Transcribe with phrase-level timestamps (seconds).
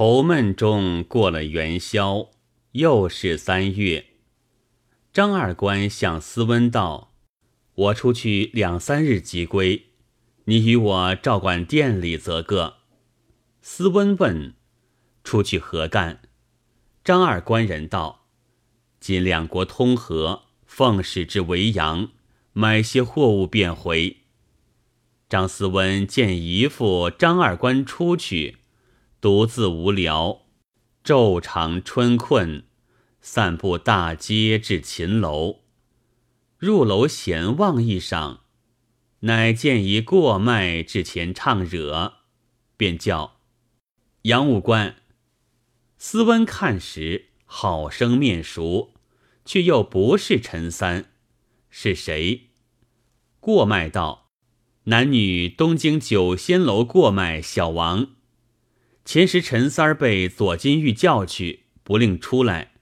[0.00, 2.30] 愁闷中过了元宵，
[2.72, 4.06] 又是三月。
[5.12, 7.12] 张二官向斯温道
[7.76, 9.88] ：“我出去两三日即归，
[10.46, 12.76] 你与我照管店里则个。”
[13.60, 14.54] 斯温问
[15.22, 16.22] ：“出去何干？”
[17.04, 18.24] 张二官人道
[19.00, 22.08] ：“今两国通和，奉使至维扬，
[22.54, 24.16] 买些货物便回。”
[25.28, 28.59] 张思温见姨父张二官出去，
[29.20, 30.46] 独自无聊，
[31.04, 32.64] 昼长春困，
[33.20, 35.60] 散步大街至秦楼。
[36.56, 38.38] 入楼闲望一晌，
[39.20, 42.14] 乃见一过脉至前唱惹，
[42.78, 43.36] 便叫
[44.22, 44.96] 杨武官。
[45.98, 48.94] 思温看时，好生面熟，
[49.44, 51.12] 却又不是陈三，
[51.68, 52.48] 是谁？
[53.38, 54.30] 过脉道。
[54.84, 58.12] 男女东京酒仙楼过脉，小王。
[59.04, 62.72] 前时陈三儿被左金玉叫去，不令出来。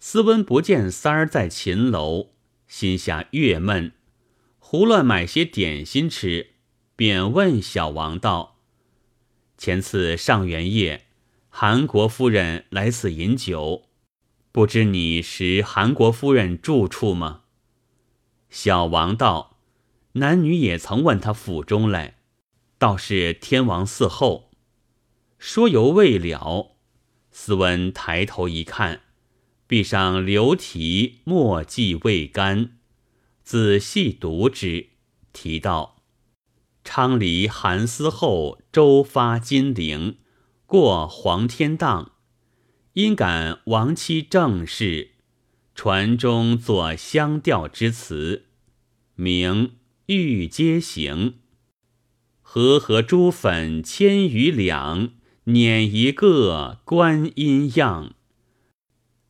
[0.00, 2.30] 斯温不见三儿在秦楼，
[2.66, 3.92] 心下郁闷，
[4.58, 6.52] 胡乱买些点心吃，
[6.96, 8.58] 便问小王道
[9.58, 11.06] ：“前次上元夜，
[11.48, 13.88] 韩国夫人来此饮酒，
[14.52, 17.42] 不知你识韩国夫人住处吗？”
[18.50, 19.56] 小王道。
[20.12, 22.16] 男女也曾问他府中来，
[22.76, 24.47] 倒是天王寺后。
[25.38, 26.76] 说犹未了，
[27.30, 29.02] 斯文抬头一看，
[29.66, 32.78] 壁上留题墨迹未干，
[33.42, 34.88] 仔细读之，
[35.32, 36.02] 题道
[36.84, 40.18] ：“昌黎韩思后周发金陵，
[40.66, 42.12] 过黄天荡，
[42.94, 45.12] 因感亡妻正事，
[45.74, 48.46] 传中作相调之词，
[49.14, 49.72] 名。”
[50.10, 51.34] 欲皆行，
[52.40, 55.10] 和合珠粉千余两，
[55.50, 58.12] 捻一个观音样。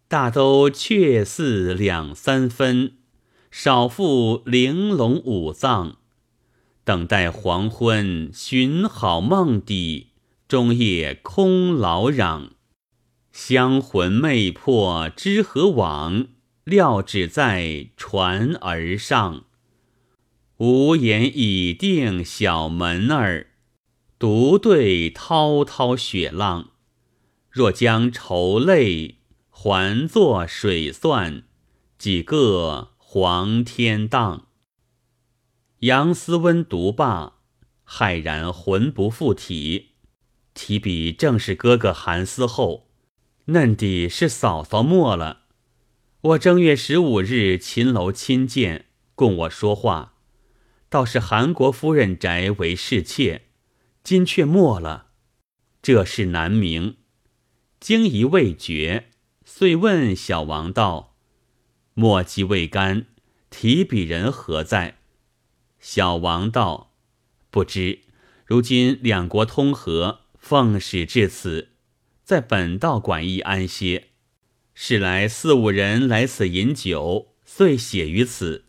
[0.08, 2.94] 大都却似两三分，
[3.52, 5.98] 少负玲珑五脏。
[6.82, 10.08] 等待黄昏寻好梦底，
[10.48, 12.50] 终夜空劳嚷。
[13.30, 16.26] 香魂魅魄知何往？
[16.64, 19.44] 料只在船儿上。
[20.56, 23.46] 无言已定，小门儿
[24.18, 26.70] 独对滔滔雪浪。
[27.50, 29.18] 若将愁泪
[29.48, 31.44] 还作水算，
[31.96, 34.48] 几个黄天荡。
[35.80, 37.34] 杨思温读罢，
[37.86, 39.90] 骇然魂不附体。
[40.52, 42.88] 提笔正是哥哥韩思后，
[43.46, 45.42] 嫩底是嫂嫂没了。
[46.20, 50.14] 我正月十五日秦楼亲见，供我说话。
[50.88, 53.47] 倒是韩国夫人宅为侍妾，
[54.08, 55.08] 今却没了，
[55.82, 56.96] 这事难明。
[57.78, 59.10] 惊疑未决，
[59.44, 61.14] 遂问小王道
[61.92, 63.04] ：“墨迹未干，
[63.50, 64.96] 提笔人何在？”
[65.78, 66.94] 小王道
[67.52, 67.98] ：“不知。
[68.46, 71.72] 如今两国通和，奉使至此，
[72.24, 74.08] 在本道馆驿安歇。
[74.72, 78.64] 是来四五人来此饮酒，遂写于此。”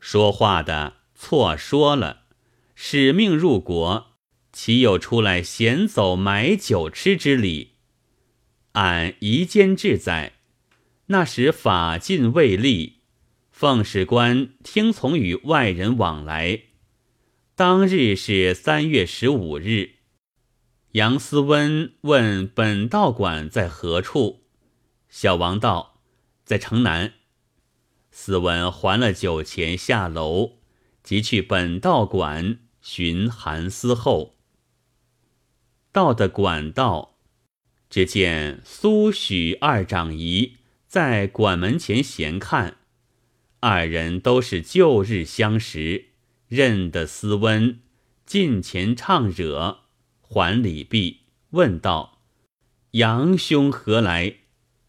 [0.00, 0.94] 说话的。
[1.14, 2.22] 错说了，
[2.74, 4.11] 使命入国，
[4.52, 7.72] 岂有出来闲走买酒吃之理？
[8.72, 10.34] 俺夷坚志在，
[11.06, 13.00] 那时法禁未立，
[13.50, 16.60] 奉使官听从与外人往来。
[17.54, 19.96] 当日是三月十五日。
[20.92, 24.44] 杨思温问本道馆在何处，
[25.08, 26.00] 小王道
[26.44, 27.14] 在城南。
[28.10, 30.58] 思温还了酒钱，下楼。
[31.02, 34.36] 即去本道馆寻韩思后，
[35.92, 37.16] 到的管道，
[37.88, 40.56] 只见苏许二长姨
[40.88, 42.78] 在馆门前闲看，
[43.60, 46.06] 二人都是旧日相识，
[46.48, 47.78] 认得斯温，
[48.26, 49.80] 近前唱惹，
[50.20, 51.20] 还礼毕，
[51.50, 52.22] 问道
[52.92, 54.36] ：“杨兄何来？”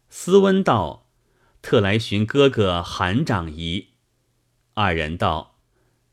[0.08, 1.10] 斯温道
[1.60, 3.88] ：“特来寻哥哥韩长姨。”
[4.74, 5.52] 二人道。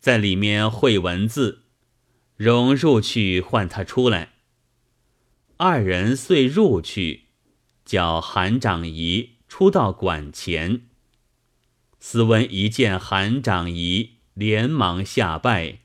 [0.02, 1.66] 在里面会文字，
[2.36, 4.30] 容入去唤他出来。
[5.64, 7.26] 二人遂入去，
[7.86, 10.88] 叫韩长仪出到馆前。
[12.00, 15.82] 斯温一见韩长仪，连忙下拜，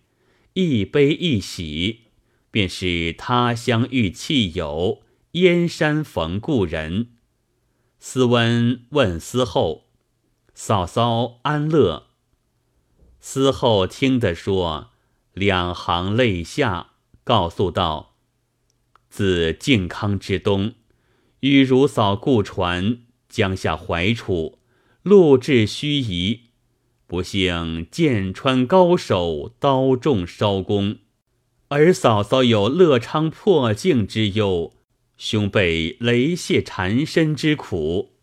[0.54, 2.04] 一悲一喜，
[2.50, 5.02] 便是他乡遇弃友，
[5.32, 7.08] 燕山逢故人。
[7.98, 9.88] 斯温问司后
[10.54, 12.06] ：“嫂嫂安乐？”
[13.20, 14.92] 司后听得说，
[15.34, 16.92] 两行泪下，
[17.22, 18.14] 告诉道
[19.16, 20.74] ：“自靖康之东，
[21.40, 22.98] 与如嫂故船，
[23.30, 24.58] 江下怀处，
[25.02, 26.40] 路至盱眙。
[27.06, 30.98] 不幸剑穿高手，刀中烧弓。
[31.68, 34.74] 儿嫂嫂有乐昌破镜之忧，
[35.16, 38.18] 兄被雷泄缠身之苦。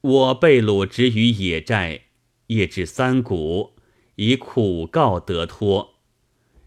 [0.00, 2.00] 我被掳执于野寨，
[2.48, 3.74] 夜至三鼓，
[4.16, 6.00] 以苦告得脱。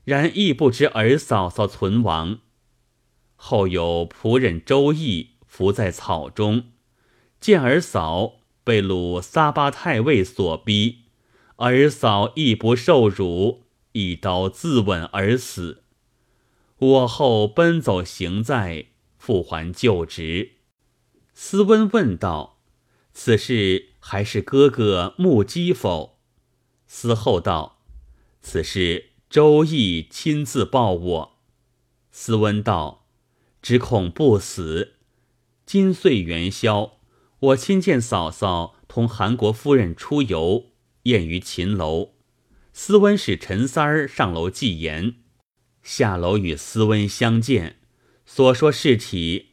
[0.06, 2.40] 然亦不知儿嫂嫂存亡。
[3.42, 6.66] 后有仆人周易伏在草中，
[7.40, 8.34] 见儿嫂
[8.66, 11.06] 被掳撒巴太尉所逼。
[11.56, 13.64] 儿嫂亦不受辱，
[13.94, 15.84] 一刀自刎而死。
[16.78, 18.88] 我后奔走行在，
[19.18, 20.52] 复还旧职。
[21.34, 22.60] 斯温问道
[23.14, 26.20] ：“此事还是哥哥目击否？”
[26.86, 27.80] 司后道
[28.42, 31.38] ：“此事周易亲自报我。”
[32.12, 32.99] 斯温道
[33.70, 34.96] ：“只恐不死。
[35.64, 36.94] 今岁元宵，
[37.40, 40.72] 我亲见嫂嫂同韩国夫人出游。”
[41.06, 42.14] 宴于秦楼，
[42.74, 45.18] 斯温使陈三儿上楼祭言，
[45.84, 47.76] 下楼与斯温相见，
[48.26, 49.50] 所说事体，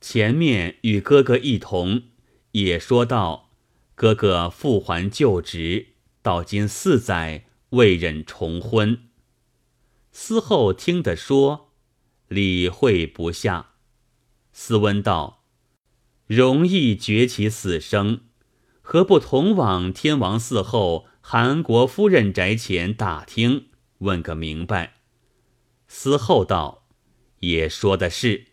[0.00, 2.02] 前面与哥哥一同，
[2.50, 3.50] 也说道：
[3.94, 5.90] 哥哥复还旧职，
[6.22, 8.98] 到今四载未忍重婚。
[10.10, 11.69] 思后听得说，
[12.30, 13.70] 理会不下。
[14.52, 15.42] 斯温道：
[16.28, 18.20] 容易绝其死生。
[18.80, 25.00] 何不同往天王寺后韩国夫人宅前打听，问个明白？
[25.88, 26.86] 思后道
[27.40, 28.46] ：“也说的是。”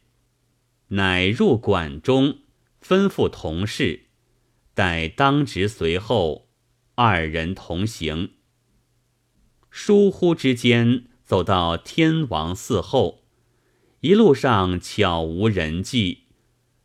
[0.90, 2.40] 乃入馆中，
[2.84, 4.08] 吩咐同事，
[4.74, 6.50] 待当值随后，
[6.96, 8.32] 二人同行。
[9.70, 13.27] 疏忽之间，走到天王寺后，
[14.02, 16.26] 一路上悄无人迹，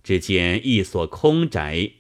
[0.03, 1.93] 只见一所空宅。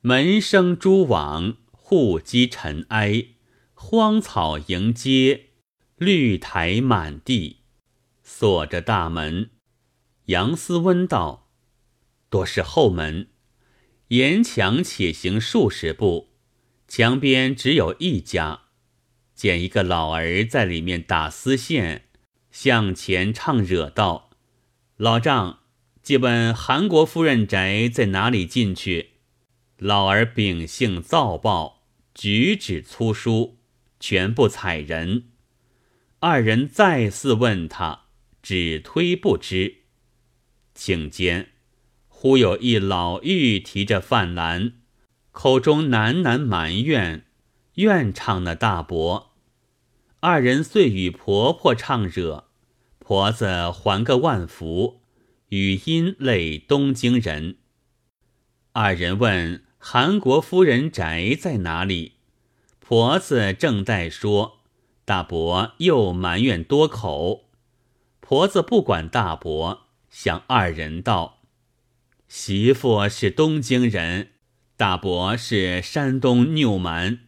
[0.00, 3.26] 门生蛛网，户积尘埃，
[3.74, 5.50] 荒草迎接，
[5.96, 7.58] 绿苔满地，
[8.24, 9.50] 锁着大门。
[10.26, 11.50] 杨思温道
[12.28, 13.28] ：“多是后门，
[14.08, 16.30] 沿墙且行数十步，
[16.88, 18.62] 墙边只有一家，
[19.34, 22.06] 见一个老儿在里面打丝线，
[22.50, 24.29] 向前唱惹道
[25.00, 25.60] ：‘老丈，
[26.02, 29.12] 借问韩国夫人宅在哪里进去？’”
[29.80, 33.56] 老儿秉性躁暴，举止粗疏，
[33.98, 35.30] 全不睬人。
[36.18, 38.08] 二人再四问他，
[38.42, 39.84] 只推不知。
[40.76, 41.52] 顷间，
[42.06, 44.74] 忽有一老妪提着饭篮，
[45.32, 47.24] 口中喃喃埋怨，
[47.76, 49.32] 怨唱那大伯。
[50.20, 52.49] 二人遂与婆婆唱惹，
[53.10, 55.00] 婆子还个万福，
[55.48, 57.56] 语音类东京人。
[58.70, 59.64] 二人问。
[59.78, 62.12] 韩国夫人宅在哪里？
[62.78, 64.60] 婆子正在说，
[65.04, 67.48] 大伯又埋怨多口。
[68.20, 71.40] 婆子不管大伯，向二人道
[72.28, 74.28] ：“媳妇是东京人，
[74.76, 77.18] 大伯是山东拗蛮，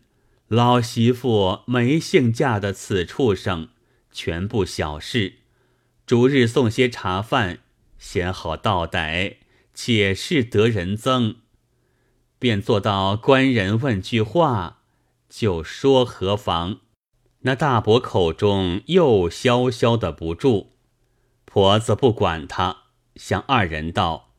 [0.47, 3.71] 老媳妇没幸嫁的此畜生，
[4.13, 5.39] 全部小事。
[6.13, 7.61] 逐日送些茶饭，
[7.99, 9.37] 先好道歹，
[9.73, 11.37] 且是得人憎。”
[12.39, 14.83] 便做到官人问句话，
[15.31, 16.81] 就说何妨？
[17.45, 20.73] 那大伯口中又潇潇的不住，
[21.47, 22.83] 婆子不管他，
[23.17, 24.35] 向二人道：“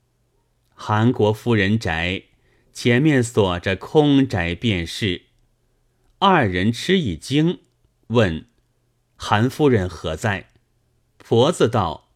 [0.76, 2.26] 韩国夫人宅
[2.72, 5.24] 前面锁着空宅，便是。”
[6.22, 7.62] 二人吃一惊，
[8.10, 8.46] 问
[9.18, 10.50] ：“韩夫人何在？”
[11.26, 12.10] 婆子道：“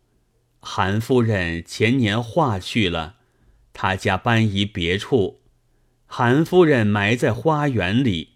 [0.59, 3.15] 韩夫人前年化去了，
[3.71, 5.41] 他家搬移别处。”
[6.05, 8.35] 韩夫人埋在花园里，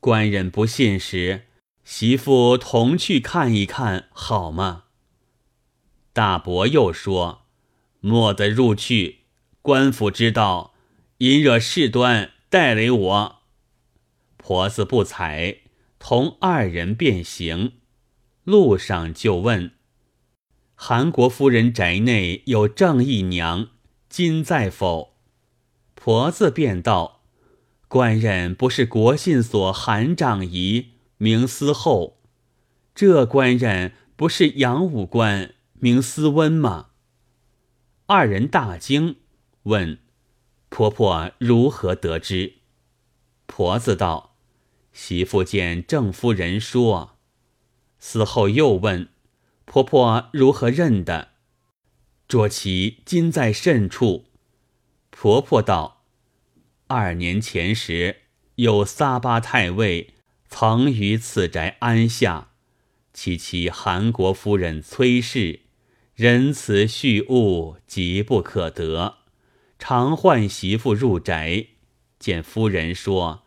[0.00, 1.42] 官人不信时，
[1.84, 4.84] 媳妇同去看一看，好吗？
[6.14, 7.42] 大伯又说
[8.00, 9.24] ：“莫得入去，
[9.60, 10.74] 官府知道，
[11.18, 13.42] 引惹事端，带累我。”
[14.38, 15.58] 婆子不睬，
[15.98, 17.74] 同二人便行。
[18.44, 19.72] 路上就问
[20.84, 23.68] ：“韩国夫人宅内有正义娘，
[24.08, 25.14] 今在否？”
[25.94, 27.20] 婆子便道
[27.86, 32.18] ：“官人不是国信所韩长仪，名思后。
[32.96, 36.88] 这官人不是杨武官，名思温吗？”
[38.06, 39.18] 二人大惊，
[39.62, 40.00] 问
[40.68, 42.54] ：“婆婆如何得知？”
[43.46, 44.34] 婆子道
[44.92, 47.18] ：“媳妇见郑夫人说。”
[48.00, 49.08] 死后又问
[49.64, 51.30] ：“婆婆如何认的？”
[52.28, 54.24] 捉其今在甚处？
[55.10, 56.04] 婆婆道：
[56.86, 58.22] 二年前时，
[58.54, 60.14] 有撒巴太尉
[60.48, 62.52] 曾于此宅安下，
[63.12, 65.60] 其妻韩国夫人崔氏
[66.14, 69.18] 仁慈恤物，急不可得，
[69.78, 71.66] 常唤媳妇入宅，
[72.18, 73.42] 见夫人说：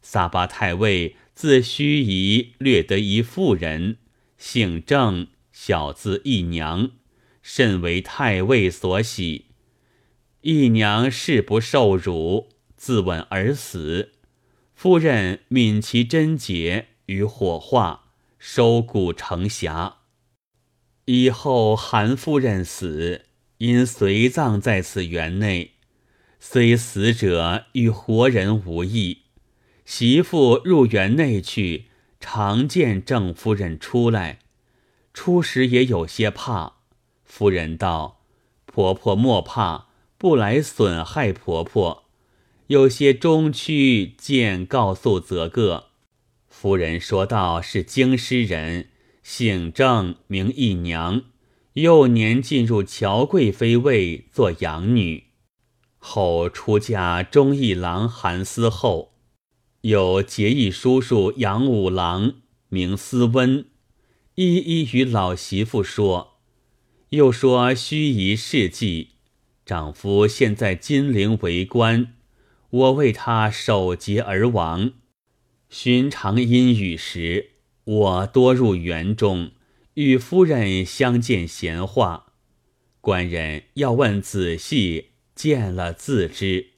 [0.00, 3.98] 撒巴太尉自盱眙略得一妇人，
[4.38, 5.26] 姓郑，
[5.62, 6.92] 小字义娘。
[7.42, 9.46] 甚为太尉所喜，
[10.40, 14.12] 义娘誓不受辱，自刎而死。
[14.74, 18.04] 夫人泯其贞洁于火化，
[18.38, 19.96] 收骨成匣。
[21.04, 23.26] 以后韩夫人死，
[23.58, 25.72] 因随葬在此园内，
[26.38, 29.24] 虽死者与活人无异。
[29.84, 31.86] 媳妇入园内去，
[32.18, 34.38] 常见郑夫人出来，
[35.12, 36.74] 初时也有些怕。
[37.24, 38.20] 夫人道
[38.66, 39.88] ：“婆婆莫怕，
[40.18, 42.04] 不来损害婆婆。
[42.68, 45.86] 有些中区见告诉则个。”
[46.48, 48.90] 夫人说道：“是京师人，
[49.22, 51.22] 姓郑，名义娘。
[51.74, 55.28] 幼年进入乔贵妃位做养女，
[55.98, 59.12] 后出嫁忠义郎韩思后，
[59.82, 62.32] 有结义叔叔杨五郎，
[62.68, 63.64] 名思温，
[64.42, 66.38] 一一与老媳妇说。”
[67.10, 69.16] 又说须臾事迹，
[69.66, 72.14] 丈夫现在金陵为官，
[72.70, 74.92] 我为他守节而亡。
[75.68, 77.50] 寻常阴雨时，
[77.84, 79.50] 我多入园中，
[79.94, 82.32] 与夫人相见闲话。
[83.00, 86.70] 官人要问仔细，见了自知。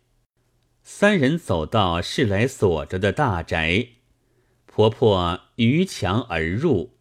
[0.82, 3.88] 三人走到是来锁着的大宅，
[4.66, 6.94] 婆婆逾墙而入，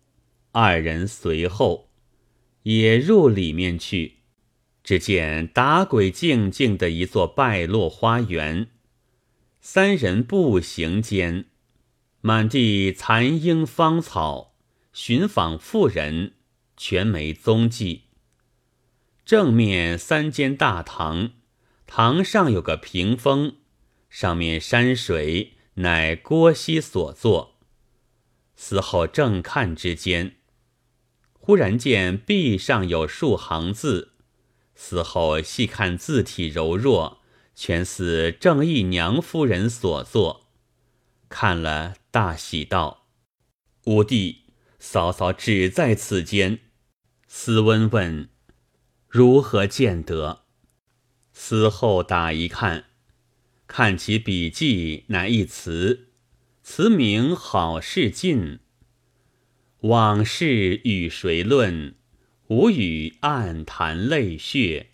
[0.51, 1.89] 二人随后。
[2.63, 4.17] 也入里面去，
[4.83, 8.67] 只见打鬼静静的一座败落花园。
[9.59, 11.45] 三人步行间，
[12.21, 14.53] 满地残樱芳草，
[14.93, 16.33] 寻访妇人，
[16.77, 18.03] 全没踪迹。
[19.25, 21.31] 正面三间大堂，
[21.87, 23.55] 堂上有个屏风，
[24.07, 27.55] 上面山水乃郭熙所作。
[28.55, 30.35] 死后正看之间。
[31.43, 34.13] 忽然见壁上有数行字，
[34.75, 37.19] 死后细看字体柔弱，
[37.55, 40.51] 全似郑义娘夫人所作。
[41.29, 43.07] 看了大喜道
[43.85, 44.43] ：“五弟
[44.77, 46.59] 嫂嫂只在此间。”
[47.27, 48.29] 斯温问
[49.09, 50.43] ：“如何见得？”
[51.33, 52.85] 死后打一看，
[53.65, 56.09] 看其笔记，乃一词，
[56.61, 58.59] 词名好事尽。
[59.81, 61.95] 往事与谁论？
[62.49, 64.91] 无语暗谈泪血。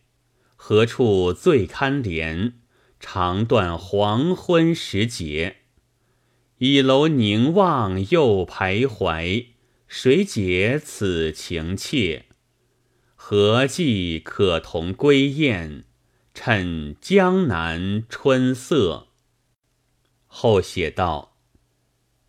[0.56, 2.53] 何处最堪怜？
[2.98, 5.58] 长断黄昏时节。
[6.60, 9.48] 倚楼凝望又徘徊，
[9.89, 12.27] 谁解此情切？
[13.13, 15.84] 何计可同归雁？
[16.34, 19.08] 趁江南春色。
[20.27, 21.37] 后写道。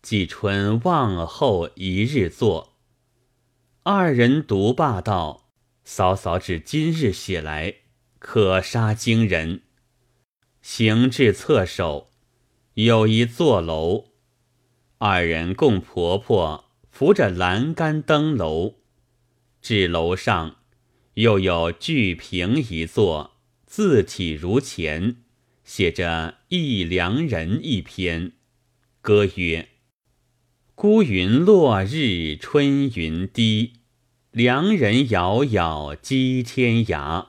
[0.01, 2.77] 季春望后一日坐，
[3.83, 5.49] 二人独罢道
[5.83, 7.75] ：“嫂嫂指今日写来，
[8.17, 9.63] 可杀惊人。”
[10.61, 12.11] 行至侧首，
[12.75, 14.11] 有一座楼，
[14.99, 18.75] 二人共婆婆扶着栏杆登楼，
[19.61, 20.59] 至楼上，
[21.15, 25.17] 又有巨屏一座，字体如前，
[25.65, 28.31] 写着“一良人”一篇，
[29.01, 29.68] 歌曰。
[30.81, 33.73] 孤云落日春云低，
[34.31, 37.25] 良人杳杳击天涯。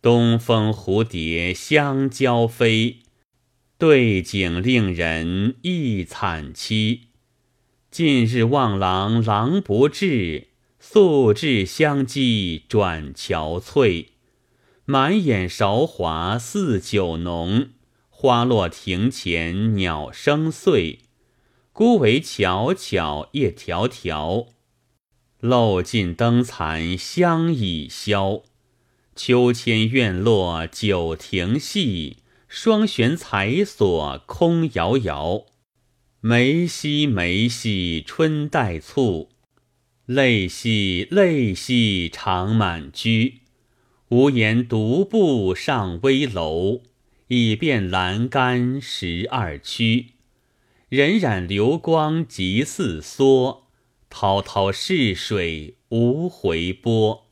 [0.00, 3.00] 东风蝴蝶相交飞，
[3.76, 7.00] 对景令人忆惨凄。
[7.90, 10.48] 近日望郎郎不至，
[10.80, 14.06] 素质相击转憔悴。
[14.86, 17.68] 满眼韶华似酒浓，
[18.08, 21.00] 花落庭前鸟声碎。
[21.78, 24.48] 孤惟悄悄夜迢迢，
[25.38, 28.42] 漏尽灯残香已消。
[29.14, 32.16] 秋千院落酒亭戏，
[32.48, 35.44] 双悬彩锁空摇摇。
[36.20, 39.28] 梅兮梅兮春带醋，
[40.04, 43.42] 泪兮泪兮长满居。
[44.08, 46.80] 无言独步上危楼，
[47.28, 50.17] 已变栏杆十二曲。
[50.90, 53.64] 荏苒流光即似梭，
[54.08, 57.26] 滔滔逝水无回波。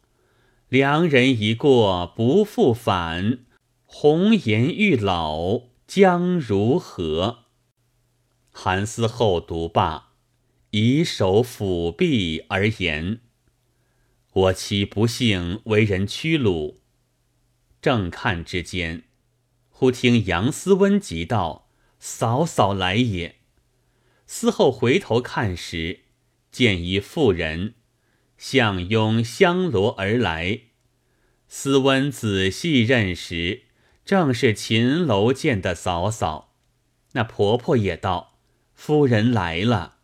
[0.69, 3.47] 良人一过不复返，
[3.87, 7.45] 红颜欲老将如何？
[8.51, 10.13] 韩思后读罢，
[10.73, 13.21] 以手抚臂而言
[14.35, 16.83] ：“我妻不幸为人屈辱。”
[17.81, 19.05] 正看之间，
[19.71, 23.37] 忽听杨思温急道：“嫂嫂来也。”
[24.27, 26.01] 思后回头看时，
[26.51, 27.75] 见一妇人。
[28.37, 30.61] 向拥香罗而来，
[31.49, 33.63] 思温仔细认时，
[34.05, 36.55] 正是秦楼见的嫂嫂。
[37.13, 38.39] 那婆婆也道
[38.77, 40.01] ：“夫人来了。”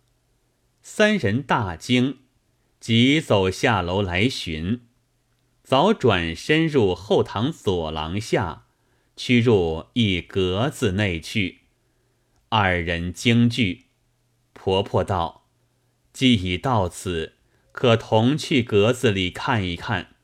[0.81, 2.21] 三人大惊，
[2.81, 4.81] 急走下楼来寻，
[5.63, 8.65] 早转身入后堂左廊下，
[9.15, 11.59] 驱入一格子内去。
[12.49, 13.89] 二人惊惧，
[14.65, 15.49] 婆婆道
[16.15, 17.33] ：“既已到此。”
[17.73, 20.15] 可同去格子里看一看。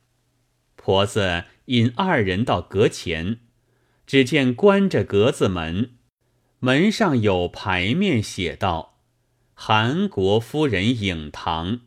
[0.77, 3.41] 婆子引二人到阁前，
[4.07, 5.95] 只见关着格子门，
[6.61, 9.01] 门上有牌面写道
[9.55, 11.81] ：“韩国夫人影堂。”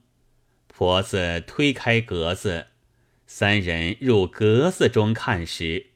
[0.67, 2.67] 婆子推开格子，
[3.25, 5.91] 三人入格子中看时，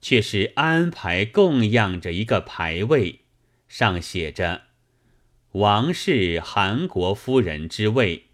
[0.00, 3.20] 却是安排供养着一个牌位，
[3.68, 4.62] 上写着
[5.58, 8.26] “王氏韩国夫人之位”。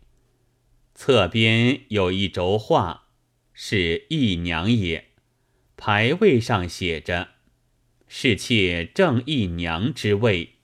[0.94, 3.08] 侧边有一轴画，
[3.52, 5.12] 是义娘也。
[5.76, 7.30] 牌位上写着
[8.06, 10.56] “侍妾正义娘之位”。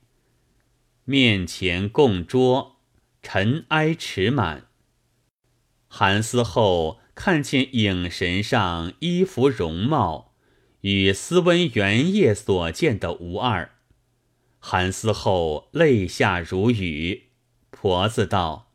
[1.03, 2.77] 面前供桌，
[3.21, 4.67] 尘埃池满。
[5.87, 10.35] 韩思后看见影神上衣服容貌，
[10.81, 13.75] 与斯温原夜所见的无二。
[14.63, 17.23] 韩思后泪下如雨。
[17.71, 18.69] 婆子道。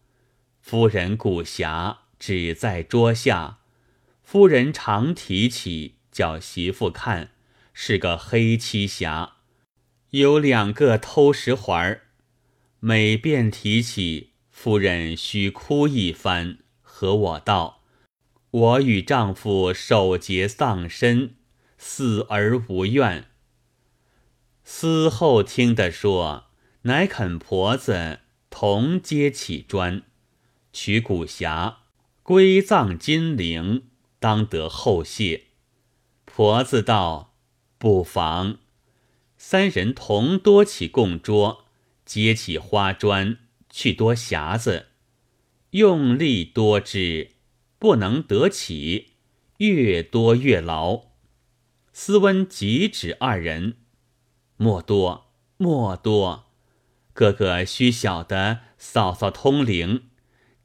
[0.60, 3.60] 夫人古匣只在桌下，
[4.24, 7.30] 夫人常提起叫媳妇看，
[7.72, 9.30] 是个黑漆匣，
[10.10, 12.08] 有两个偷食环儿。
[12.80, 17.84] 每便提起，夫人须哭一番，和我道
[18.50, 21.36] ：“我与丈夫守节丧身，
[21.78, 23.26] 死而无怨。”
[24.68, 26.46] 思后听得说，
[26.82, 28.18] 乃肯婆子
[28.50, 30.02] 同接起砖。
[30.72, 31.76] 取古匣
[32.24, 33.84] 归葬金陵，
[34.18, 35.44] 当得后谢。
[36.24, 37.36] 婆子道
[37.78, 38.58] ：“不妨。”
[39.38, 41.66] 三人同多起供桌，
[42.04, 43.38] 接起花砖，
[43.70, 44.88] 去多匣子，
[45.70, 47.30] 用力多之，
[47.78, 49.12] 不能得起，
[49.58, 51.04] 越多越牢。
[51.92, 53.76] 斯温即指二人
[54.56, 56.46] ：“莫多，莫多，
[57.12, 60.04] 哥哥须晓得嫂嫂通灵。”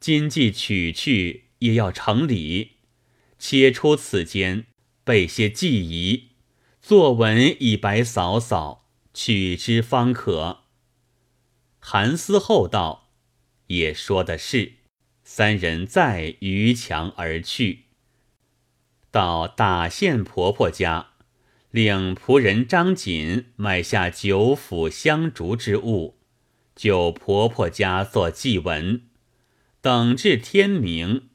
[0.02, 2.78] 今既取去，也要成礼。
[3.38, 4.66] 且出此间，
[5.04, 6.30] 备些祭仪，
[6.82, 10.62] 作文以白嫂嫂，取之方可。
[11.80, 13.10] 韩思厚道，
[13.68, 14.74] 也说的是。
[15.24, 17.86] 三人再逾墙而去，
[19.12, 21.11] 到大县婆婆家，
[21.72, 26.18] 令仆人张锦买下九府香烛之物，
[26.76, 29.04] 就婆婆家做祭文。
[29.80, 31.30] 等至天明，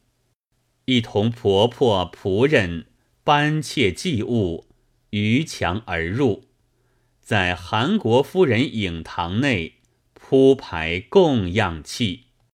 [0.85, 2.87] 一同婆婆仆人
[3.25, 4.69] 搬窃祭物，
[5.09, 6.45] 逾墙而入，
[7.21, 9.77] 在韩国夫人影堂内
[10.13, 12.26] 铺排供养器。